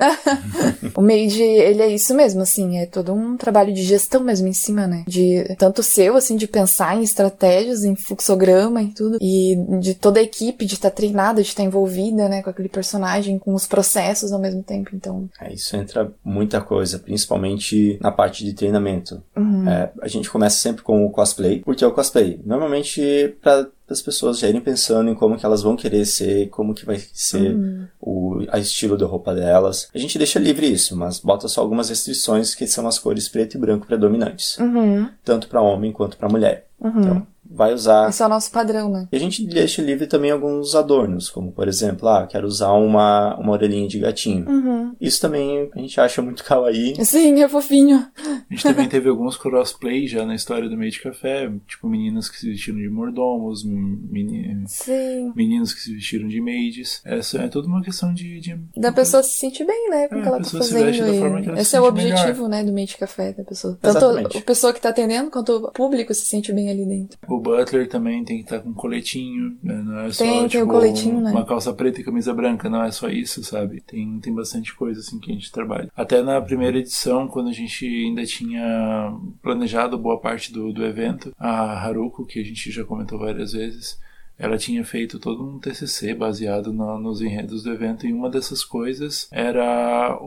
[0.95, 4.53] O Made, ele é isso mesmo, assim, é todo um trabalho de gestão mesmo em
[4.53, 5.03] cima, né?
[5.07, 10.19] De tanto seu, assim, de pensar em estratégias, em fluxograma e tudo, e de toda
[10.19, 14.31] a equipe de estar treinada, de estar envolvida, né, com aquele personagem, com os processos
[14.31, 15.29] ao mesmo tempo, então.
[15.41, 19.21] É, isso entra muita coisa, principalmente na parte de treinamento.
[19.67, 22.39] É, a gente começa sempre com o cosplay, porque é o cosplay.
[22.45, 26.73] Normalmente, para as pessoas já irem pensando em como que elas vão querer ser, como
[26.73, 27.55] que vai ser
[28.01, 29.87] o a estilo da roupa delas.
[29.93, 33.57] A gente deixa livre isso, mas bota só algumas restrições que são as cores preto
[33.57, 35.07] e branco predominantes, Uhum.
[35.23, 36.67] tanto para homem quanto para mulher.
[36.79, 36.99] Uhum.
[36.99, 39.07] Então, vai usar Esse é o nosso padrão, né?
[39.11, 43.35] e a gente deixa livre também alguns adornos, como por exemplo, ah, quero usar uma,
[43.37, 44.47] uma orelhinha de gatinho.
[44.49, 44.95] Uhum.
[44.99, 46.95] Isso também a gente acha muito kawaii.
[47.05, 48.05] Sim, é fofinho.
[48.17, 52.29] A gente também teve alguns crossplay já na história do meio de café, tipo meninas
[52.29, 55.31] que se vestiram de mordomos, meni- Sim.
[55.35, 57.01] meninos que se vestiram de maids.
[57.05, 58.39] Essa é toda uma questão de.
[58.39, 60.07] de- Da pessoa se sentir bem, né?
[60.07, 60.89] Com o É, que ela a tá fazendo.
[60.89, 62.13] e forma que ela se Esse é o sente melhor.
[62.19, 63.77] objetivo, né, do Made Café da pessoa.
[63.81, 64.37] Tanto Exatamente.
[64.37, 67.17] a pessoa que tá atendendo, quanto o público se sente bem ali dentro.
[67.27, 69.81] O Butler também tem que estar com coletinho, né?
[69.83, 71.31] não é só Tem, tem tipo, coletinho, né?
[71.31, 73.81] uma calça preta e camisa branca, não é só isso, sabe?
[73.81, 75.89] Tem, tem bastante coisa assim que a gente trabalha.
[75.95, 81.33] Até na primeira edição, quando a gente ainda tinha planejado boa parte do, do evento,
[81.39, 83.99] a Haruko, que a gente já comentou várias vezes,
[84.37, 88.65] ela tinha feito todo um TCC baseado na- nos enredos do evento e uma dessas
[88.65, 90.19] coisas era a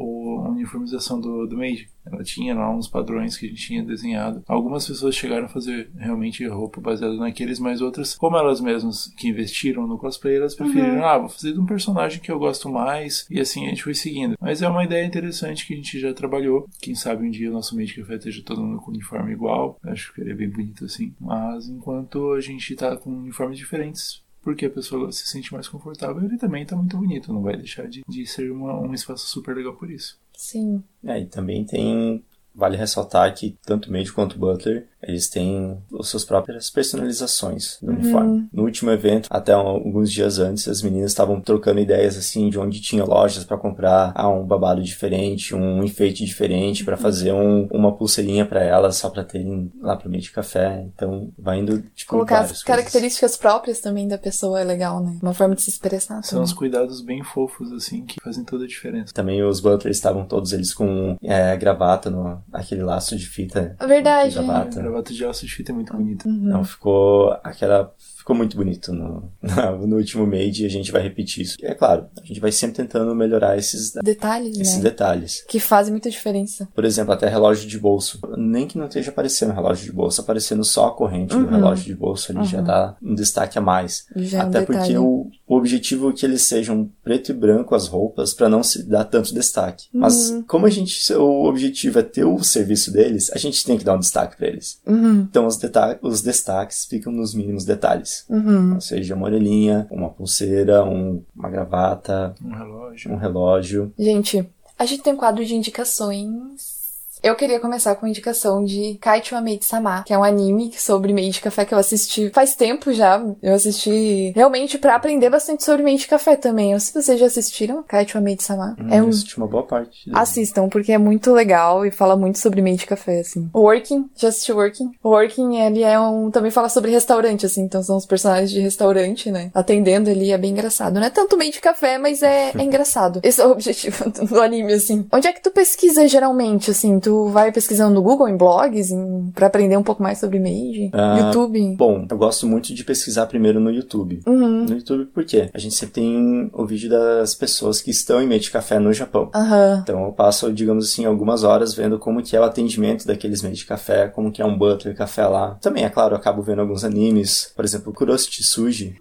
[0.49, 1.89] uniformização do, do Made.
[2.11, 4.43] Ela tinha lá uns padrões que a gente tinha desenhado.
[4.47, 9.29] Algumas pessoas chegaram a fazer realmente roupa baseada naqueles, mas outras, como elas mesmas que
[9.29, 13.27] investiram no cosplay, elas preferiram, ah, vou fazer de um personagem que eu gosto mais,
[13.31, 14.37] e assim a gente foi seguindo.
[14.41, 16.69] Mas é uma ideia interessante que a gente já trabalhou.
[16.81, 19.79] Quem sabe um dia o nosso Made Café esteja todo mundo com uniforme igual.
[19.85, 21.15] Acho que ele é bem bonito assim.
[21.21, 26.25] Mas enquanto a gente tá com uniformes diferentes, porque a pessoa se sente mais confortável,
[26.25, 27.31] ele também tá muito bonito.
[27.31, 30.19] Não vai deixar de, de ser uma- um espaço super legal por isso.
[30.35, 30.83] Sim.
[31.05, 32.25] É, e também tem.
[32.59, 37.79] Vale ressaltar que tanto o Mage quanto o Butler, eles têm as suas próprias personalizações
[37.81, 38.49] do uniforme.
[38.53, 42.81] No último evento, até alguns dias antes, as meninas estavam trocando ideias assim de onde
[42.81, 47.95] tinha lojas para comprar ah, um babado diferente, um enfeite diferente para fazer um- uma
[47.97, 50.85] pulseirinha para elas só para terem lá pro meio de café.
[50.95, 52.65] Então, vai indo tipo Colocar as coisas.
[52.65, 55.17] características próprias também da pessoa é legal, né?
[55.23, 58.69] Uma forma de se expressar São os cuidados bem fofos, assim, que fazem toda a
[58.69, 59.13] diferença.
[59.15, 63.77] Também os butlers estavam todos eles com é, gravata, no, aquele laço de fita.
[63.79, 64.31] É verdade.
[64.31, 64.79] de gravata.
[64.79, 66.29] A gravata de alça de fita é muito bonita.
[66.29, 67.95] Não, ficou aquela.
[68.17, 69.33] Ficou muito bonito no,
[69.87, 71.57] no último Made e a gente vai repetir isso.
[71.61, 74.83] E é claro, a gente vai sempre tentando melhorar esses, Detalhes, esses né?
[74.83, 75.43] detalhes.
[75.49, 76.69] Que fazem muita diferença.
[76.75, 78.21] Por exemplo, até relógio de bolso.
[78.37, 81.95] Nem que não esteja aparecendo relógio de bolso, aparecendo só a corrente do relógio de
[81.95, 84.07] bolso ali já dá um destaque a mais.
[84.15, 87.75] Já é um até porque o, o objetivo é que eles sejam preto e branco
[87.75, 89.87] as roupas para não se dar tanto destaque.
[89.93, 93.85] Mas como a gente o objetivo é ter o serviço deles, a gente tem que
[93.85, 94.79] dar um destaque para eles.
[94.87, 95.59] Uhum, Então os,
[96.03, 98.25] os destaques ficam nos mínimos detalhes.
[98.29, 98.75] uhum.
[98.75, 103.13] Ou seja, uma orelhinha, uma pulseira, um- uma gravata, Um relógio.
[103.13, 103.93] um relógio.
[103.99, 104.47] Gente,
[104.79, 106.78] a gente tem um quadro de indicações.
[107.23, 111.13] Eu queria começar com a indicação de Kaicho Maid Sama, que é um anime sobre
[111.13, 113.23] meio de café que eu assisti faz tempo já.
[113.43, 116.69] Eu assisti realmente pra aprender bastante sobre meio de café também.
[116.69, 118.77] Eu não sei se vocês já assistiram Kaicho Maid Sama.
[118.91, 120.07] é Hum, um assisti uma boa parte.
[120.07, 120.19] dele.
[120.19, 123.49] Assistam, porque é muito legal e fala muito sobre meio de café, assim.
[123.53, 124.91] O Working, já assistiu Working?
[125.03, 126.31] O Working, ele é um...
[126.31, 127.63] Também fala sobre restaurante, assim.
[127.63, 129.51] Então são os personagens de restaurante, né?
[129.55, 130.95] Atendendo ali, é bem engraçado.
[130.95, 133.21] Não é tanto meio de café, mas é, é engraçado.
[133.23, 135.07] Esse é o objetivo do anime, assim.
[135.13, 136.99] Onde é que tu pesquisa, geralmente, assim?
[137.01, 140.39] Tu tu vai pesquisando no Google, em blogs, em, pra aprender um pouco mais sobre
[140.39, 140.91] Made?
[140.93, 141.75] Ah, YouTube?
[141.77, 144.21] Bom, eu gosto muito de pesquisar primeiro no YouTube.
[144.27, 144.67] Uhum.
[144.67, 145.49] No YouTube por quê?
[145.55, 148.93] A gente sempre tem o vídeo das pessoas que estão em meio de café no
[148.93, 149.31] Japão.
[149.35, 149.81] Aham.
[149.83, 153.59] Então eu passo, digamos assim, algumas horas vendo como que é o atendimento daqueles meios
[153.59, 155.57] de café, como que é um butler café lá.
[155.63, 158.97] Também, é claro, eu acabo vendo alguns animes, por exemplo, Kuroshi Tsuji,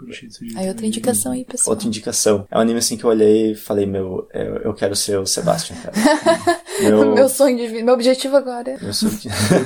[0.56, 1.74] Aí outra indicação aí, pessoal.
[1.76, 2.46] outra indicação.
[2.50, 5.26] É um anime assim que eu olhei e falei, meu, eu, eu quero ser o
[5.26, 6.57] Sebastian, cara.
[6.82, 8.72] meu, Meu sonho de vida, meu objetivo agora.
[8.72, 9.14] é meu sonho,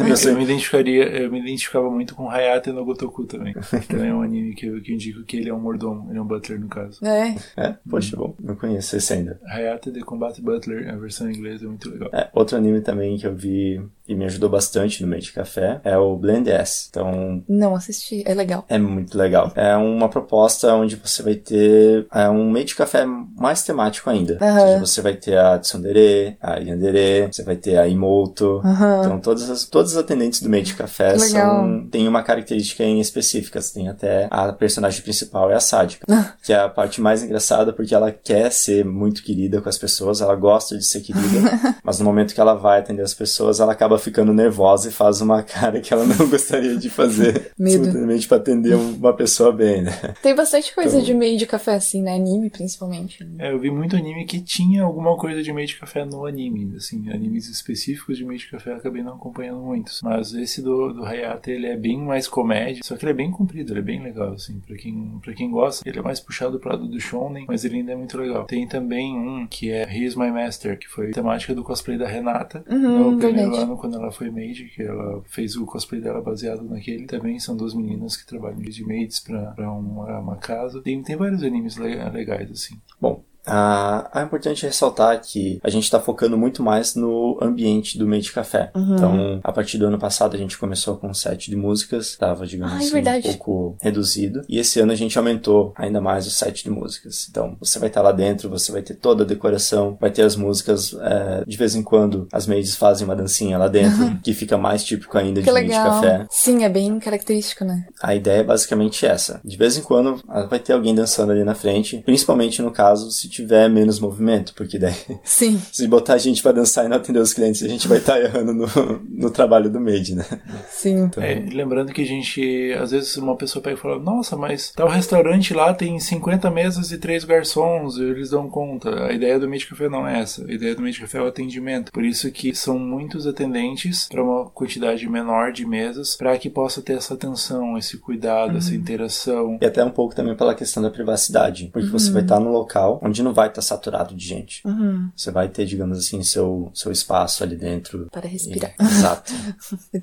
[0.04, 3.54] meu Eu me identificaria, eu me identificava muito com Hayate no Gotoku também.
[3.54, 6.10] Que também é um anime que eu, que eu indico que ele é um mordomo,
[6.10, 7.06] ele é um butler no caso.
[7.06, 7.36] É.
[7.58, 7.76] É?
[7.90, 9.40] Poxa, bom, não conheço esse ainda.
[9.46, 12.10] Hayate The Combat Butler, a versão em inglês é muito legal.
[12.14, 15.80] É, outro anime também que eu vi e me ajudou bastante no meio de café
[15.84, 16.88] é o Blend S.
[16.90, 18.66] Então, Não assisti, é legal.
[18.68, 19.52] é muito legal.
[19.56, 24.38] É uma proposta onde você vai ter é, um meio de café mais temático ainda.
[24.42, 24.60] Aham.
[24.60, 27.01] Ou seja, você vai ter a Tsundere, a Yandere,
[27.32, 28.62] você vai ter a Imoto.
[28.64, 29.02] Aham.
[29.06, 31.28] Então, todas as, todas as atendentes do meio de café Legal.
[31.30, 33.60] são, têm uma característica em específica.
[33.74, 36.06] Tem até a personagem principal é a sádica,
[36.44, 40.22] que é a parte mais engraçada porque ela quer ser muito querida com as pessoas,
[40.22, 43.72] ela gosta de ser querida, mas no momento que ela vai atender as pessoas, ela
[43.72, 47.86] acaba ficando nervosa e faz uma cara que ela não gostaria de fazer, Medo.
[47.86, 49.92] simplesmente pra atender uma pessoa bem, né?
[50.22, 52.16] Tem bastante coisa Então- de meio de café, assim, né?
[52.16, 53.26] Anime, principalmente.
[53.40, 56.76] É, eu vi muito anime que tinha alguma coisa de meio de café no anime,
[56.76, 60.02] assim, animes específicos de meio de café eu acabei não acompanhando muitos.
[60.04, 63.32] Mas esse do, do Hayate, ele é bem mais comédia, só que ele é bem
[63.32, 65.88] comprido, ele é bem legal, assim, pra quem, pra quem gosta.
[65.88, 68.46] Ele é mais puxado pro lado do shonen, mas ele ainda é muito legal.
[68.46, 72.64] Tem também um que é He's My Master, que foi temática do cosplay da Renata,
[72.70, 73.64] Uhum, no primeiro verdade.
[73.64, 77.06] ano, quando ela foi maid, que ela fez o cosplay dela baseado naquele.
[77.06, 80.82] Também são duas meninas que trabalham de maids pra, pra uma, uma casa.
[80.82, 82.76] Tem, tem vários animes le- legais, assim.
[83.00, 88.06] Bom, ah, é importante ressaltar que a gente está focando muito mais no ambiente do
[88.06, 88.72] meio de café.
[88.76, 88.96] Uhum.
[88.96, 92.46] Então, a partir do ano passado, a gente começou com um set de músicas, estava,
[92.46, 93.28] digamos Ah, é assim, verdade.
[93.28, 94.44] um pouco reduzido.
[94.48, 97.28] E esse ano a gente aumentou ainda mais o set de músicas.
[97.30, 100.36] Então, você vai estar lá dentro, você vai ter toda a decoração, vai ter as
[100.36, 100.94] músicas.
[101.02, 104.84] é, de vez em quando, as maids fazem uma dancinha lá dentro, que fica mais
[104.84, 106.26] típico ainda Que de meio de café.
[106.30, 107.86] Sim, é bem característico, né?
[108.02, 109.42] A ideia é basicamente essa.
[109.44, 113.10] De vez em quando ah, vai ter alguém dançando ali na frente, principalmente no caso
[113.12, 115.60] se tiver menos movimento, porque daí Sim.
[115.72, 118.20] se botar a gente pra dançar e não atender os clientes, a gente vai estar
[118.20, 118.68] errando no,
[119.10, 120.26] no trabalho do maid, né?
[120.70, 121.10] Sim.
[121.18, 124.72] É, e lembrando que a gente, às vezes uma pessoa pega e fala, nossa, mas
[124.72, 129.08] tal restaurante lá tem 50 mesas e três garçons, e eles dão conta.
[129.08, 130.46] A ideia do Made Café não é essa.
[130.46, 131.92] A ideia do Made Café é o atendimento.
[131.92, 136.82] Por isso que são muitos atendentes para uma quantidade menor de mesas, para que possa
[136.82, 139.58] ter essa atenção, esse cuidado, essa interação.
[139.62, 143.00] E até um pouco também pela questão da privacidade, porque você vai estar num local
[143.04, 144.66] onde não vai estar saturado de gente.
[144.68, 145.10] Uhum.
[145.16, 148.08] Você vai ter, digamos assim, seu, seu espaço ali dentro.
[148.12, 148.74] Para respirar.
[148.80, 149.32] Exato.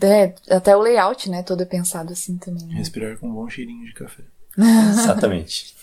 [0.01, 1.43] É, até o layout, né?
[1.43, 2.65] Todo é pensado assim também.
[2.67, 2.75] né?
[2.75, 4.23] Respirar com um bom cheirinho de café.
[4.57, 5.75] Exatamente.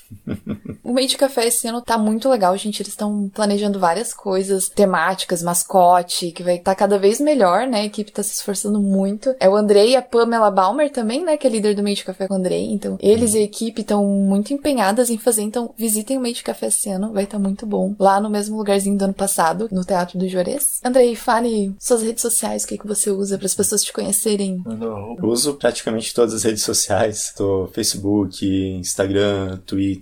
[0.84, 2.82] O meio de café esse ano tá muito legal, gente.
[2.82, 7.82] Eles estão planejando várias coisas temáticas, mascote, que vai estar cada vez melhor, né?
[7.82, 9.36] A equipe tá se esforçando muito.
[9.40, 11.38] É o Andrei e a Pamela Balmer também, né?
[11.38, 12.72] Que é líder do meio de café com o Andrei.
[12.72, 15.42] Então, eles e a equipe estão muito empenhadas em fazer.
[15.42, 17.96] Então, visitem o meio de café esse ano, vai estar muito bom.
[18.00, 20.80] Lá no mesmo lugarzinho do ano passado, no Teatro do Juarez.
[20.84, 24.62] Andrei, fale suas redes sociais, o que, que você usa para as pessoas te conhecerem.
[25.18, 27.34] Eu uso praticamente todas as redes sociais.
[27.36, 29.95] Tô Facebook, Instagram, Twitter.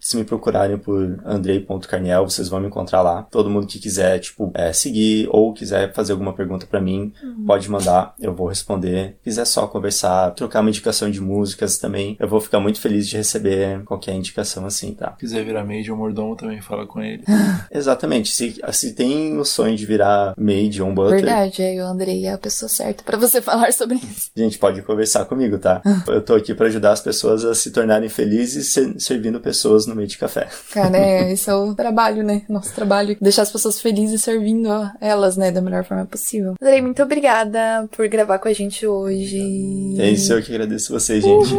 [0.00, 3.22] Se me procurarem por andrei.carniel, vocês vão me encontrar lá.
[3.30, 7.12] Todo mundo que quiser, tipo, é, seguir ou quiser fazer alguma pergunta pra mim,
[7.46, 9.16] pode mandar, eu vou responder.
[9.22, 13.16] Quiser só conversar, trocar uma indicação de músicas também, eu vou ficar muito feliz de
[13.16, 15.12] receber qualquer indicação assim, tá?
[15.12, 17.24] Se quiser virar maid ou mordomo, também fala com ele.
[17.70, 18.30] Exatamente.
[18.30, 22.26] Se, se tem o sonho de virar maid ou um butler, Verdade, aí o Andrei
[22.26, 24.30] é a pessoa certa para você falar sobre isso.
[24.36, 25.80] Gente pode conversar comigo, tá?
[26.08, 28.94] Eu tô aqui pra ajudar as pessoas a se tornarem felizes ser-
[29.40, 30.48] servindo pessoas no meio de café.
[30.72, 32.42] Cara, é, esse é o trabalho, né?
[32.48, 33.16] Nosso trabalho.
[33.20, 35.50] Deixar as pessoas felizes servindo a elas, né?
[35.50, 36.54] Da melhor forma possível.
[36.60, 39.96] Andrei, muito obrigada por gravar com a gente hoje.
[39.98, 41.54] É isso, eu que agradeço vocês, gente.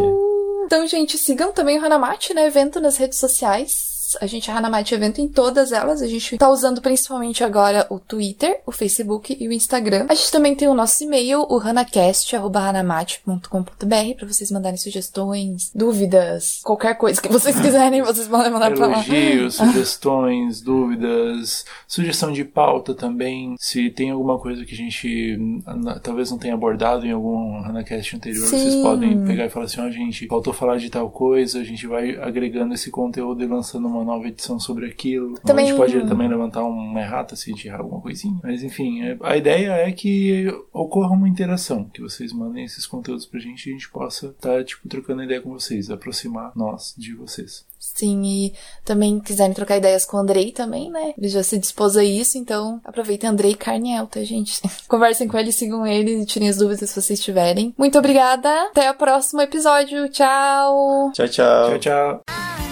[0.66, 2.48] Então, gente, sigam também o Hanamate, né?
[2.48, 3.91] Evento nas redes sociais.
[4.20, 6.02] A gente é Hanamate Evento em todas elas.
[6.02, 10.08] A gente tá usando principalmente agora o Twitter, o Facebook e o Instagram.
[10.10, 16.96] A gente também tem o nosso e-mail, o hanacast.hanamate.com.br pra vocês mandarem sugestões, dúvidas, qualquer
[16.96, 19.06] coisa que vocês quiserem, vocês podem mandar pra lá.
[19.06, 23.56] Elogios, sugestões, dúvidas, sugestão de pauta também.
[23.60, 25.62] Se tem alguma coisa que a gente hum,
[26.02, 28.82] talvez não tenha abordado em algum Hanacast anterior, vocês Sim.
[28.82, 32.18] podem pegar e falar assim: ó, gente, faltou falar de tal coisa, a gente vai
[32.18, 35.38] agregando esse conteúdo e lançando uma uma nova edição sobre aquilo.
[35.40, 38.40] Também- A gente pode também levantar uma errata se a gente errar alguma coisinha.
[38.44, 43.26] Mas enfim, é- a ideia é que ocorra uma interação, que vocês mandem esses conteúdos
[43.26, 47.14] pra gente e a gente possa estar, tipo, trocando ideia com vocês, aproximar nós de
[47.14, 47.66] vocês.
[47.80, 48.54] Sim, e
[48.86, 51.16] também quiserem trocar ideias com o Andrei também, né?
[51.18, 54.62] Ele já se dispôs a isso, então aproveitem Andrei Carniel, tá, gente?
[54.88, 57.74] Conversem com ele, sigam ele e tirem as dúvidas se vocês tiverem.
[57.76, 61.12] Muito obrigada, até o próximo episódio, tchau!
[61.14, 61.70] Tchau, tchau.
[61.72, 62.71] Tchau, tchau.